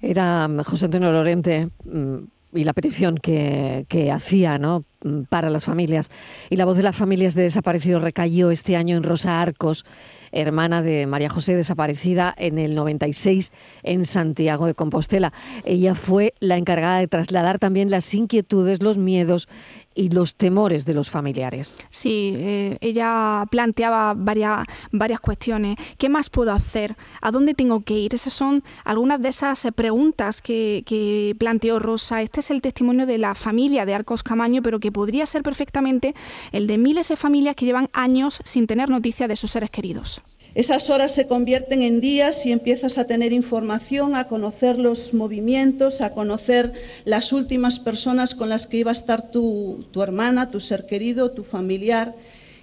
Era 0.00 0.48
José 0.64 0.84
Antonio 0.84 1.10
Lorente 1.10 1.70
mm, 1.84 2.18
y 2.56 2.64
la 2.64 2.72
petición 2.72 3.18
que, 3.18 4.10
hacía 4.12 4.58
¿no? 4.58 4.84
para 5.28 5.50
las 5.50 5.64
familias. 5.64 6.10
Y 6.50 6.56
la 6.56 6.64
voz 6.64 6.76
de 6.76 6.82
las 6.82 6.96
familias 6.96 7.34
de 7.34 7.42
desaparecidos 7.42 8.02
recayó 8.02 8.50
este 8.50 8.76
año 8.76 8.96
en 8.96 9.02
Rosa 9.02 9.40
Arcos, 9.40 9.84
hermana 10.32 10.82
de 10.82 11.06
María 11.06 11.28
José 11.28 11.54
desaparecida 11.54 12.34
en 12.36 12.58
el 12.58 12.74
96 12.74 13.52
en 13.82 14.06
Santiago 14.06 14.66
de 14.66 14.74
Compostela. 14.74 15.32
Ella 15.64 15.94
fue 15.94 16.34
la 16.40 16.56
encargada 16.56 16.98
de 16.98 17.08
trasladar 17.08 17.58
también 17.58 17.90
las 17.90 18.12
inquietudes, 18.14 18.82
los 18.82 18.98
miedos 18.98 19.48
y 19.96 20.10
los 20.10 20.34
temores 20.34 20.84
de 20.84 20.94
los 20.94 21.10
familiares. 21.10 21.74
Sí, 21.90 22.34
eh, 22.36 22.78
ella 22.80 23.44
planteaba 23.50 24.14
varias, 24.14 24.64
varias 24.92 25.20
cuestiones. 25.20 25.76
¿Qué 25.98 26.08
más 26.08 26.30
puedo 26.30 26.52
hacer? 26.52 26.96
¿A 27.22 27.30
dónde 27.32 27.54
tengo 27.54 27.80
que 27.80 27.94
ir? 27.94 28.14
Esas 28.14 28.34
son 28.34 28.62
algunas 28.84 29.20
de 29.20 29.30
esas 29.30 29.64
eh, 29.64 29.72
preguntas 29.72 30.42
que, 30.42 30.84
que 30.86 31.34
planteó 31.38 31.78
Rosa. 31.80 32.22
Este 32.22 32.40
es 32.40 32.50
el 32.50 32.60
testimonio 32.60 33.06
de 33.06 33.18
la 33.18 33.34
familia 33.34 33.86
de 33.86 33.94
Arcos 33.94 34.22
Camaño, 34.22 34.62
pero 34.62 34.78
que 34.78 34.92
podría 34.92 35.26
ser 35.26 35.42
perfectamente 35.42 36.14
el 36.52 36.66
de 36.66 36.78
miles 36.78 37.08
de 37.08 37.16
familias 37.16 37.56
que 37.56 37.64
llevan 37.64 37.88
años 37.92 38.40
sin 38.44 38.66
tener 38.66 38.90
noticia 38.90 39.26
de 39.26 39.36
sus 39.36 39.50
seres 39.50 39.70
queridos. 39.70 40.22
Esas 40.56 40.88
horas 40.88 41.12
se 41.12 41.26
convierten 41.26 41.82
en 41.82 42.00
días 42.00 42.46
y 42.46 42.50
empiezas 42.50 42.96
a 42.96 43.04
tener 43.04 43.34
información, 43.34 44.14
a 44.14 44.26
conocer 44.26 44.78
los 44.78 45.12
movimientos, 45.12 46.00
a 46.00 46.14
conocer 46.14 46.72
las 47.04 47.34
últimas 47.34 47.78
personas 47.78 48.34
con 48.34 48.48
las 48.48 48.66
que 48.66 48.78
iba 48.78 48.90
a 48.90 48.92
estar 48.92 49.30
tu, 49.30 49.84
hermana, 50.02 50.50
tu 50.50 50.62
ser 50.62 50.86
querido, 50.86 51.30
tu 51.30 51.44
familiar, 51.44 52.14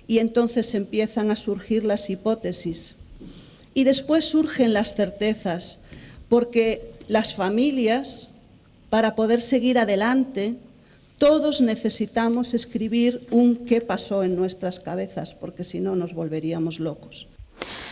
y 0.08 0.18
entonces 0.18 0.74
empiezan 0.74 1.30
a 1.30 1.36
surgir 1.36 1.84
las 1.84 2.10
hipótesis. 2.10 2.96
Y 3.76 3.84
después 3.84 4.26
surgen 4.26 4.74
las 4.74 4.96
certezas, 4.96 5.78
porque 6.30 6.94
las 7.08 7.36
familias, 7.36 8.30
para 8.90 9.14
poder 9.14 9.40
seguir 9.40 9.78
adelante, 9.78 10.56
todos 11.20 11.62
necesitamos 11.62 12.56
escribir 12.56 13.28
un 13.30 13.56
qué 13.56 13.82
pasó 13.82 14.24
en 14.24 14.36
nuestras 14.36 14.80
cabezas, 14.80 15.36
porque 15.36 15.64
si 15.64 15.80
no 15.80 15.96
nos 15.96 16.16
volveríamos 16.16 16.80
locos. 16.80 17.28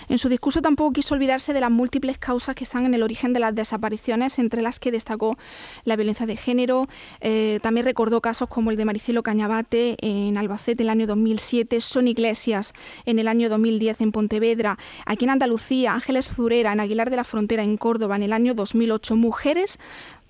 En 0.10 0.17
su 0.17 0.29
discurso 0.29 0.62
tampoco 0.62 0.93
quiso 0.93 1.15
olvidarse 1.15 1.53
de 1.53 1.62
las 1.62 1.72
múltiples 1.72 2.17
causas 2.17 2.55
que 2.55 2.63
están 2.63 2.86
en 2.86 2.93
el 2.93 3.03
origen 3.03 3.34
de 3.34 3.39
las 3.39 3.55
desapariciones, 3.55 4.39
entre 4.39 4.62
las 4.62 4.79
que 4.79 4.91
destacó 4.91 5.38
la 5.84 5.96
violencia 5.96 6.25
de 6.25 6.36
género. 6.36 6.88
Eh, 7.20 7.60
también 7.62 7.86
recordó 7.86 8.22
casos 8.22 8.50
como 8.50 8.72
el 8.72 8.77
de 8.77 8.86
Maricelo 8.86 9.24
Cañabate 9.24 9.98
en 10.01 10.38
Albacete 10.38 10.84
en 10.84 10.88
el 10.88 10.89
año 10.89 11.08
2007, 11.08 11.81
Son 11.81 12.08
Iglesias 12.08 12.74
en 13.05 13.20
el 13.20 13.27
año 13.27 13.50
2010 13.50 14.01
en 14.01 14.12
Pontevedra, 14.12 14.77
aquí 15.05 15.25
en 15.25 15.31
Andalucía, 15.31 15.93
Ángeles 15.93 16.27
Zurera 16.27 16.74
en 16.74 16.79
Aguilar 16.79 17.10
de 17.10 17.15
la 17.17 17.24
Frontera 17.24 17.63
en 17.63 17.77
Córdoba 17.77 18.15
en 18.15 18.24
el 18.24 18.34
año 18.34 18.53
2008. 18.53 19.15
Mujeres 19.15 19.79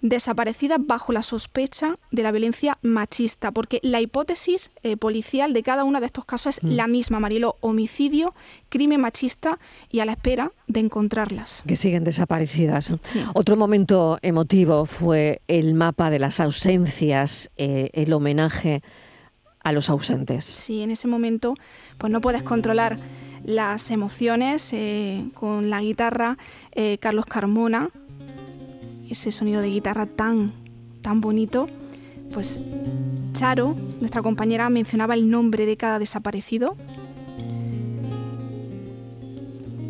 desaparecida 0.02 0.78
bajo 0.80 1.14
la 1.14 1.24
sospecha 1.24 1.96
de 2.12 2.24
la 2.24 2.32
violencia 2.32 2.78
machista, 2.82 3.52
porque 3.52 3.80
la 3.84 4.02
hipótesis 4.02 4.72
eh, 4.84 4.98
policial 4.98 5.54
de 5.54 5.64
cada 5.64 5.84
uno 5.84 6.00
de 6.00 6.08
estos 6.08 6.26
casos 6.26 6.58
es 6.58 6.64
mm. 6.64 6.68
la 6.76 6.88
misma, 6.88 7.20
Marilo, 7.20 7.56
homicidio, 7.62 8.34
crimen 8.70 9.02
machista 9.02 9.60
y 9.92 10.00
a 10.00 10.06
la 10.06 10.14
espera 10.14 10.52
de 10.68 10.80
encontrarlas. 10.80 11.64
Que 11.68 11.76
siguen 11.76 12.04
desaparecidas. 12.04 12.92
Otro 13.34 13.56
momento 13.56 14.18
emotivo 14.22 14.86
fue 14.86 15.42
el 15.48 15.76
mapa 15.76 16.10
de 16.10 16.20
las 16.20 16.40
ausencias, 16.40 17.52
eh, 17.58 17.90
el 17.94 18.12
homenaje 18.14 18.82
a 19.64 19.72
los 19.72 19.90
ausentes. 19.90 20.46
Sí, 20.46 20.82
en 20.82 20.90
ese 20.90 21.08
momento 21.08 21.54
pues 22.00 22.12
no 22.12 22.22
puedes 22.22 22.42
controlar 22.42 22.98
las 23.44 23.92
emociones 23.92 24.72
eh, 24.74 25.30
con 25.36 25.70
la 25.70 25.82
guitarra 25.82 26.38
Carlos 27.00 27.26
Carmona 27.26 27.90
ese 29.12 29.32
sonido 29.32 29.62
de 29.62 29.70
guitarra 29.70 30.06
tan, 30.06 30.54
tan 31.02 31.22
bonito, 31.22 31.68
pues 32.34 32.60
Charo, 33.34 33.76
nuestra 34.00 34.22
compañera, 34.22 34.70
mencionaba 34.70 35.16
el 35.16 35.30
nombre 35.30 35.66
de 35.66 35.78
cada 35.78 36.00
desaparecido 36.00 36.76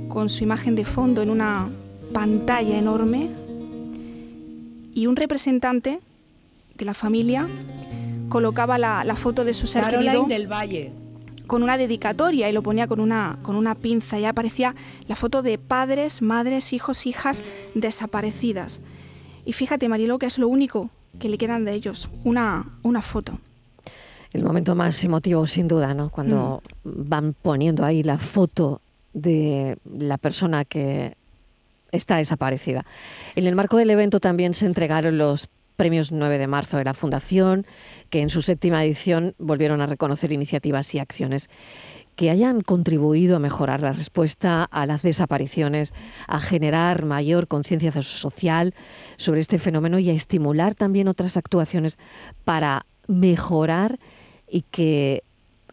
con 0.08 0.28
su 0.30 0.44
imagen 0.44 0.76
de 0.76 0.86
fondo 0.86 1.22
en 1.22 1.30
una 1.30 1.70
pantalla 2.14 2.78
enorme 2.78 3.30
y 4.94 5.08
un 5.08 5.16
representante 5.16 6.02
de 6.76 6.86
la 6.86 6.94
familia 6.94 7.48
colocaba 8.30 8.78
la, 8.78 9.16
foto 9.16 9.46
de 9.46 9.54
su 9.54 9.68
ser 9.68 9.88
querido 9.88 10.26
del 10.28 10.48
Valle. 10.48 10.92
con 11.48 11.64
una 11.64 11.78
dedicatoria 11.78 12.50
y 12.50 12.54
lo 12.54 12.62
ponía 12.62 12.88
con 12.88 13.00
una, 13.00 13.40
con 13.42 13.56
una 13.56 13.76
pinza 13.76 14.20
y 14.20 14.26
aparecía 14.26 14.76
la 15.08 15.16
foto 15.16 15.42
de 15.42 15.58
padres, 15.58 16.22
madres, 16.22 16.74
hijos, 16.74 17.06
hijas 17.06 17.44
desaparecidas. 17.76 18.82
Y 19.46 19.54
fíjate, 19.54 19.90
Marilo, 19.90 20.20
que 20.20 20.26
es 20.26 20.38
lo 20.38 20.48
único 20.48 20.90
que 21.20 21.30
le 21.30 21.38
quedan 21.38 21.66
de 21.66 21.74
ellos, 21.74 22.10
una, 22.24 22.70
una 22.84 23.02
foto. 23.02 23.40
El 24.34 24.44
momento 24.44 24.76
más 24.76 25.04
emotivo, 25.04 25.46
sin 25.46 25.68
duda, 25.68 25.94
¿no? 25.94 26.10
Cuando 26.10 26.64
mm. 26.84 26.90
van 27.10 27.34
poniendo 27.34 27.84
ahí 27.84 28.04
la 28.04 28.18
foto 28.18 28.82
de 29.14 29.78
la 29.86 30.18
persona 30.18 30.64
que 30.64 31.18
está 31.92 32.18
desaparecida. 32.18 32.86
En 33.36 33.46
el 33.46 33.56
marco 33.56 33.76
del 33.78 33.90
evento 33.90 34.20
también 34.20 34.54
se 34.54 34.66
entregaron 34.66 35.18
los 35.18 35.50
premios 35.76 36.12
9 36.12 36.38
de 36.38 36.48
marzo 36.48 36.78
de 36.78 36.84
la 36.84 36.94
Fundación, 36.94 37.66
que 38.10 38.22
en 38.22 38.30
su 38.30 38.42
séptima 38.42 38.86
edición 38.86 39.36
volvieron 39.38 39.82
a 39.82 39.88
reconocer 39.88 40.32
iniciativas 40.32 40.94
y 40.94 41.00
acciones 41.00 41.50
que 42.22 42.30
hayan 42.30 42.62
contribuido 42.62 43.36
a 43.36 43.40
mejorar 43.40 43.82
la 43.82 43.94
respuesta 43.94 44.64
a 44.64 44.86
las 44.86 45.02
desapariciones, 45.02 45.92
a 46.28 46.40
generar 46.40 47.04
mayor 47.04 47.48
conciencia 47.48 47.92
social 48.04 48.76
sobre 49.18 49.40
este 49.40 49.58
fenómeno 49.58 49.98
y 49.98 50.08
a 50.12 50.14
estimular 50.14 50.76
también 50.76 51.08
otras 51.08 51.36
actuaciones 51.36 51.98
para 52.46 52.86
mejorar 53.08 53.98
y 54.48 54.62
que 54.70 55.24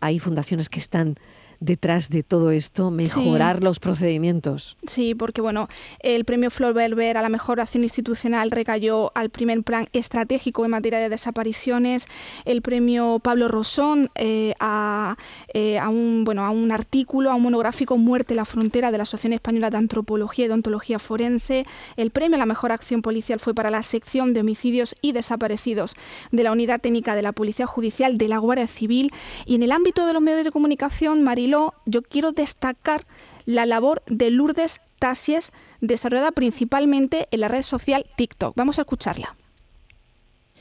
hay 0.00 0.20
fundaciones 0.20 0.70
que 0.70 0.78
están 0.78 1.16
detrás 1.60 2.08
de 2.08 2.22
todo 2.22 2.50
esto, 2.50 2.90
mejorar 2.90 3.62
los 3.62 3.80
procedimientos. 3.80 4.76
Sí, 4.86 5.14
porque 5.14 5.40
bueno, 5.40 5.68
el 6.00 6.24
premio 6.24 6.50
Flor 6.50 6.74
Berber 6.74 7.16
a 7.16 7.22
la 7.22 7.28
mejor 7.28 7.60
acción 7.60 7.82
institucional 7.82 8.50
recayó 8.50 9.10
al 9.14 9.30
primer 9.30 9.62
plan 9.62 9.88
estratégico 9.92 10.64
en 10.64 10.70
materia 10.70 10.98
de 10.98 11.08
desapariciones, 11.08 12.06
el 12.44 12.62
premio 12.62 13.18
Pablo 13.18 13.48
Rosón 13.48 14.10
eh, 14.14 14.54
a, 14.60 15.16
eh, 15.52 15.78
a, 15.78 15.88
un, 15.88 16.24
bueno, 16.24 16.44
a 16.44 16.50
un 16.50 16.70
artículo, 16.70 17.30
a 17.30 17.34
un 17.34 17.42
monográfico 17.42 17.96
Muerte 17.96 18.34
la 18.34 18.44
frontera 18.44 18.90
de 18.90 18.98
la 18.98 19.02
Asociación 19.02 19.32
Española 19.32 19.70
de 19.70 19.78
Antropología 19.78 20.46
y 20.46 20.48
Odontología 20.48 20.98
Forense, 20.98 21.66
el 21.96 22.10
premio 22.10 22.36
a 22.36 22.38
la 22.38 22.46
mejor 22.46 22.72
acción 22.72 23.02
policial 23.02 23.40
fue 23.40 23.54
para 23.54 23.70
la 23.70 23.82
sección 23.82 24.32
de 24.32 24.40
homicidios 24.40 24.94
y 25.02 25.12
desaparecidos 25.12 25.96
de 26.30 26.42
la 26.42 26.52
Unidad 26.52 26.80
Técnica 26.80 27.14
de 27.16 27.22
la 27.22 27.32
Policía 27.32 27.66
Judicial 27.66 28.18
de 28.18 28.28
la 28.28 28.38
Guardia 28.38 28.66
Civil. 28.66 29.10
Y 29.44 29.56
en 29.56 29.62
el 29.62 29.72
ámbito 29.72 30.06
de 30.06 30.12
los 30.12 30.22
medios 30.22 30.44
de 30.44 30.52
comunicación, 30.52 31.22
María 31.22 31.47
yo 31.50 32.02
quiero 32.02 32.32
destacar 32.32 33.06
la 33.46 33.66
labor 33.66 34.02
de 34.06 34.30
Lourdes 34.30 34.80
Tasies, 34.98 35.52
desarrollada 35.80 36.32
principalmente 36.32 37.28
en 37.30 37.40
la 37.40 37.48
red 37.48 37.62
social 37.62 38.04
TikTok. 38.16 38.54
Vamos 38.56 38.78
a 38.78 38.82
escucharla. 38.82 39.36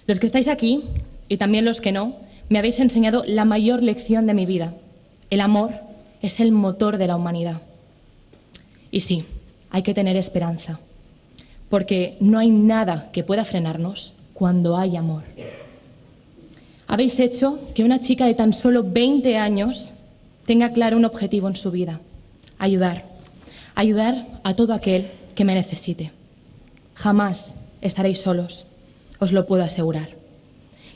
Los 0.06 0.20
que 0.20 0.28
estáis 0.28 0.48
aquí, 0.48 0.86
y 1.28 1.38
también 1.38 1.66
los 1.66 1.82
que 1.82 1.92
no, 1.92 2.16
me 2.50 2.60
habéis 2.60 2.80
enseñado 2.80 3.24
la 3.26 3.46
mayor 3.46 3.84
lección 3.84 4.26
de 4.26 4.34
mi 4.34 4.46
vida. 4.46 4.74
El 5.30 5.42
amor 5.42 5.72
es 6.22 6.40
el 6.40 6.52
motor 6.52 6.98
de 6.98 7.08
la 7.08 7.16
humanidad. 7.16 7.62
Y 8.90 9.02
sí, 9.02 9.26
hay 9.70 9.84
que 9.84 9.94
tener 9.94 10.16
esperanza, 10.16 10.80
porque 11.70 12.16
no 12.22 12.40
hay 12.40 12.50
nada 12.50 13.12
que 13.12 13.24
pueda 13.24 13.44
frenarnos 13.44 14.14
cuando 14.34 14.78
hay 14.78 14.96
amor. 14.96 15.24
Habéis 16.88 17.20
hecho 17.20 17.60
que 17.76 17.84
una 17.84 18.00
chica 18.00 18.26
de 18.26 18.34
tan 18.34 18.54
solo 18.54 18.84
20 18.84 19.38
años 19.38 19.92
tenga 20.48 20.72
claro 20.72 20.96
un 20.96 21.06
objetivo 21.06 21.50
en 21.50 21.58
su 21.58 21.70
vida, 21.72 22.00
ayudar, 22.58 23.04
ayudar 23.76 24.26
a 24.44 24.56
todo 24.56 24.74
aquel 24.74 25.08
que 25.36 25.44
me 25.44 25.54
necesite. 25.54 26.12
Jamás 26.96 27.54
estaréis 27.82 28.22
solos, 28.22 28.66
os 29.20 29.34
lo 29.34 29.46
puedo 29.46 29.64
asegurar. 29.64 30.16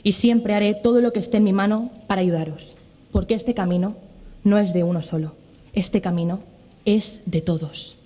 y 0.04 0.12
siempre 0.12 0.54
haré 0.54 0.74
todo 0.74 1.00
lo 1.00 1.12
que 1.12 1.20
esté 1.20 1.36
en 1.36 1.44
mi 1.44 1.52
mano 1.52 1.92
para 2.08 2.22
ayudaros, 2.22 2.76
porque 3.12 3.34
este 3.34 3.54
camino 3.54 3.94
no 4.42 4.58
es 4.58 4.72
de 4.72 4.82
uno 4.82 5.00
solo, 5.00 5.36
este 5.74 6.00
camino 6.00 6.40
es 6.84 7.20
de 7.24 7.40
todos. 7.40 7.96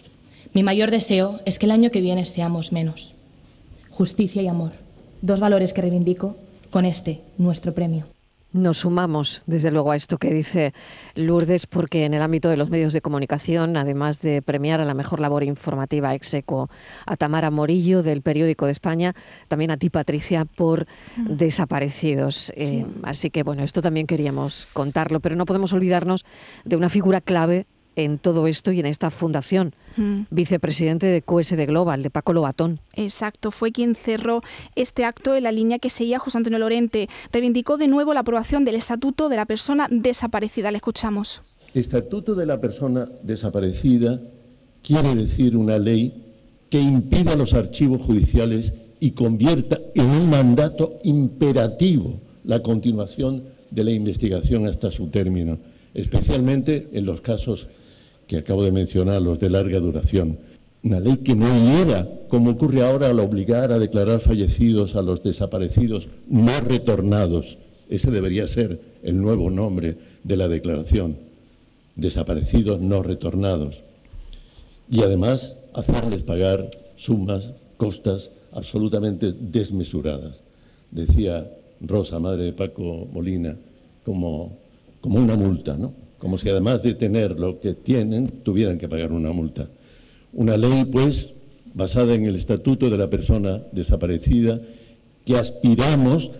Mi 0.52 0.62
mayor 0.62 0.90
deseo 0.90 1.40
es 1.46 1.58
que 1.58 1.64
el 1.64 1.72
año 1.72 1.90
que 1.90 2.02
viene 2.02 2.26
seamos 2.26 2.70
menos. 2.70 3.14
Justicia 3.88 4.42
y 4.42 4.48
amor, 4.48 4.72
dos 5.22 5.40
valores 5.40 5.72
que 5.72 5.80
reivindico 5.80 6.36
con 6.70 6.84
este, 6.84 7.22
nuestro 7.38 7.72
premio. 7.72 8.15
Nos 8.52 8.78
sumamos, 8.78 9.42
desde 9.46 9.70
luego, 9.70 9.90
a 9.90 9.96
esto 9.96 10.16
que 10.16 10.32
dice 10.32 10.72
Lourdes, 11.14 11.66
porque 11.66 12.04
en 12.06 12.14
el 12.14 12.22
ámbito 12.22 12.48
de 12.48 12.56
los 12.56 12.70
medios 12.70 12.92
de 12.94 13.02
comunicación, 13.02 13.76
además 13.76 14.20
de 14.20 14.40
premiar 14.40 14.80
a 14.80 14.84
la 14.86 14.94
mejor 14.94 15.20
labor 15.20 15.42
informativa 15.44 16.14
ex 16.14 16.32
eco 16.32 16.70
a 17.04 17.16
Tamara 17.16 17.50
Morillo 17.50 18.02
del 18.02 18.22
Periódico 18.22 18.64
de 18.64 18.72
España, 18.72 19.14
también 19.48 19.70
a 19.72 19.76
ti, 19.76 19.90
Patricia, 19.90 20.44
por 20.46 20.86
Mm. 21.16 21.36
desaparecidos. 21.36 22.52
Sí. 22.56 22.78
Eh, 22.78 22.86
así 23.02 23.30
que, 23.30 23.42
bueno, 23.42 23.62
esto 23.62 23.82
también 23.82 24.06
queríamos 24.06 24.68
contarlo, 24.72 25.20
pero 25.20 25.36
no 25.36 25.44
podemos 25.44 25.72
olvidarnos 25.74 26.24
de 26.64 26.76
una 26.76 26.88
figura 26.88 27.20
clave 27.20 27.66
en 27.96 28.18
todo 28.18 28.46
esto 28.46 28.70
y 28.72 28.80
en 28.80 28.86
esta 28.86 29.10
fundación, 29.10 29.74
Mm. 29.96 30.26
vicepresidente 30.30 31.06
de 31.06 31.22
QSD 31.22 31.64
Global, 31.66 32.02
de 32.02 32.10
Paco 32.10 32.32
Lobatón. 32.34 32.80
Exacto, 32.94 33.50
fue 33.50 33.72
quien 33.72 33.94
cerró 33.94 34.42
este 34.74 35.04
acto 35.04 35.34
en 35.34 35.44
la 35.44 35.52
línea 35.52 35.78
que 35.78 35.88
seguía 35.90 36.18
José 36.18 36.36
Antonio 36.38 36.58
Lorente. 36.58 37.08
Reivindicó 37.32 37.78
de 37.78 37.88
nuevo 37.88 38.12
la 38.14 38.20
aprobación 38.20 38.64
del 38.64 38.74
Estatuto 38.74 39.28
de 39.30 39.36
la 39.36 39.46
Persona 39.46 39.88
Desaparecida. 39.90 40.70
Le 40.70 40.76
escuchamos. 40.76 41.42
Estatuto 41.74 42.34
de 42.34 42.46
la 42.46 42.60
persona 42.60 43.08
desaparecida 43.22 44.20
quiere 44.82 45.14
decir 45.14 45.56
una 45.56 45.78
ley 45.78 46.22
que 46.70 46.80
impida 46.80 47.34
los 47.36 47.54
archivos 47.54 48.02
judiciales 48.02 48.72
y 49.00 49.12
convierta 49.12 49.78
en 49.94 50.10
un 50.10 50.28
mandato 50.30 50.98
imperativo 51.04 52.20
la 52.44 52.62
continuación 52.62 53.44
de 53.70 53.84
la 53.84 53.90
investigación 53.90 54.66
hasta 54.66 54.90
su 54.90 55.08
término, 55.08 55.58
especialmente 55.94 56.88
en 56.92 57.04
los 57.04 57.20
casos 57.20 57.68
que 58.26 58.38
acabo 58.38 58.62
de 58.62 58.72
mencionar, 58.72 59.22
los 59.22 59.38
de 59.38 59.50
larga 59.50 59.78
duración. 59.80 60.38
Una 60.82 61.00
ley 61.00 61.18
que 61.18 61.34
no 61.34 61.46
hiera, 61.46 62.08
como 62.28 62.50
ocurre 62.50 62.82
ahora 62.82 63.08
al 63.08 63.20
obligar 63.20 63.72
a 63.72 63.78
declarar 63.78 64.20
fallecidos 64.20 64.94
a 64.94 65.02
los 65.02 65.22
desaparecidos 65.22 66.08
no 66.28 66.60
retornados. 66.60 67.58
Ese 67.88 68.10
debería 68.10 68.46
ser 68.46 68.80
el 69.02 69.20
nuevo 69.20 69.50
nombre 69.50 69.96
de 70.22 70.36
la 70.36 70.48
declaración 70.48 71.26
desaparecidos 71.96 72.80
no 72.80 73.02
retornados. 73.02 73.82
Y 74.88 75.02
además 75.02 75.56
hacerles 75.72 76.22
pagar 76.22 76.70
sumas, 76.94 77.52
costas 77.76 78.30
absolutamente 78.52 79.32
desmesuradas. 79.32 80.42
Decía 80.90 81.50
Rosa, 81.80 82.20
madre 82.20 82.44
de 82.44 82.52
Paco 82.52 83.08
Molina, 83.12 83.56
como, 84.04 84.58
como 85.00 85.18
una 85.18 85.34
multa, 85.34 85.76
¿no? 85.76 85.92
Como 86.18 86.38
si 86.38 86.48
además 86.48 86.82
de 86.82 86.94
tener 86.94 87.38
lo 87.38 87.60
que 87.60 87.74
tienen, 87.74 88.28
tuvieran 88.42 88.78
que 88.78 88.88
pagar 88.88 89.12
una 89.12 89.32
multa. 89.32 89.68
Una 90.32 90.56
ley, 90.56 90.84
pues, 90.84 91.34
basada 91.74 92.14
en 92.14 92.24
el 92.24 92.36
estatuto 92.36 92.88
de 92.88 92.96
la 92.96 93.10
persona 93.10 93.62
desaparecida, 93.72 94.60
que 95.24 95.36
aspiramos, 95.36 96.30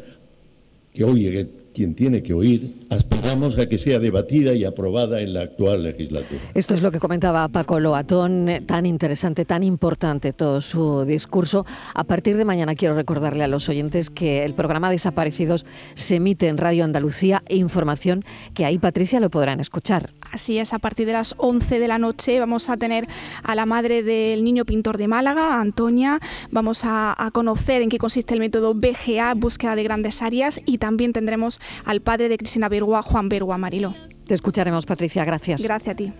que 0.92 1.04
oye 1.04 1.48
quien 1.76 1.94
tiene 1.94 2.22
que 2.22 2.32
oír, 2.32 2.86
aspiramos 2.88 3.58
a 3.58 3.68
que 3.68 3.76
sea 3.76 3.98
debatida 3.98 4.54
y 4.54 4.64
aprobada 4.64 5.20
en 5.20 5.34
la 5.34 5.42
actual 5.42 5.82
legislatura. 5.82 6.40
Esto 6.54 6.72
es 6.72 6.80
lo 6.80 6.90
que 6.90 6.98
comentaba 6.98 7.46
Paco 7.48 7.78
Loatón, 7.80 8.48
eh, 8.48 8.62
tan 8.62 8.86
interesante, 8.86 9.44
tan 9.44 9.62
importante 9.62 10.32
todo 10.32 10.62
su 10.62 11.04
discurso. 11.04 11.66
A 11.92 12.04
partir 12.04 12.38
de 12.38 12.46
mañana 12.46 12.74
quiero 12.74 12.94
recordarle 12.94 13.44
a 13.44 13.46
los 13.46 13.68
oyentes 13.68 14.08
que 14.08 14.46
el 14.46 14.54
programa 14.54 14.90
Desaparecidos 14.90 15.66
se 15.94 16.16
emite 16.16 16.48
en 16.48 16.56
Radio 16.56 16.82
Andalucía 16.82 17.42
e 17.46 17.56
información 17.56 18.24
que 18.54 18.64
ahí 18.64 18.78
Patricia 18.78 19.20
lo 19.20 19.28
podrán 19.28 19.60
escuchar. 19.60 20.14
Así 20.32 20.56
es, 20.56 20.72
a 20.72 20.78
partir 20.78 21.06
de 21.06 21.12
las 21.12 21.34
11 21.36 21.78
de 21.78 21.88
la 21.88 21.98
noche 21.98 22.40
vamos 22.40 22.70
a 22.70 22.78
tener 22.78 23.06
a 23.42 23.54
la 23.54 23.66
madre 23.66 24.02
del 24.02 24.44
niño 24.44 24.64
pintor 24.64 24.96
de 24.96 25.08
Málaga, 25.08 25.60
Antonia. 25.60 26.20
Vamos 26.50 26.86
a, 26.86 27.14
a 27.22 27.30
conocer 27.32 27.82
en 27.82 27.90
qué 27.90 27.98
consiste 27.98 28.32
el 28.32 28.40
método 28.40 28.72
BGA, 28.72 29.34
búsqueda 29.34 29.76
de 29.76 29.82
grandes 29.82 30.22
áreas, 30.22 30.58
y 30.64 30.78
también 30.78 31.12
tendremos 31.12 31.60
al 31.84 32.00
padre 32.00 32.28
de 32.28 32.38
Cristina 32.38 32.68
Bergua, 32.68 33.02
Juan 33.02 33.28
Bergua 33.28 33.58
Mariló. 33.58 33.94
Te 34.26 34.34
escucharemos, 34.34 34.86
Patricia. 34.86 35.24
Gracias. 35.24 35.62
Gracias 35.62 35.92
a 35.92 35.96
ti. 35.96 36.12